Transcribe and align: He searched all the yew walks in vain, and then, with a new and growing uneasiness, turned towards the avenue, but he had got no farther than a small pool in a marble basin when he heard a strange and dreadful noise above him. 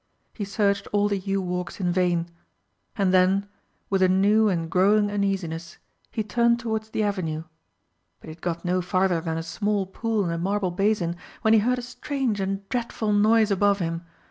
He 0.33 0.45
searched 0.45 0.87
all 0.91 1.07
the 1.07 1.19
yew 1.19 1.39
walks 1.43 1.79
in 1.79 1.91
vain, 1.91 2.25
and 2.95 3.13
then, 3.13 3.47
with 3.87 4.01
a 4.01 4.09
new 4.09 4.49
and 4.49 4.67
growing 4.67 5.11
uneasiness, 5.11 5.77
turned 6.27 6.59
towards 6.59 6.89
the 6.89 7.03
avenue, 7.03 7.43
but 8.19 8.29
he 8.29 8.33
had 8.33 8.41
got 8.41 8.65
no 8.65 8.81
farther 8.81 9.21
than 9.21 9.37
a 9.37 9.43
small 9.43 9.85
pool 9.85 10.25
in 10.25 10.31
a 10.31 10.39
marble 10.39 10.71
basin 10.71 11.17
when 11.43 11.53
he 11.53 11.59
heard 11.59 11.77
a 11.77 11.83
strange 11.83 12.39
and 12.41 12.67
dreadful 12.69 13.13
noise 13.13 13.51
above 13.51 13.77
him. 13.77 14.03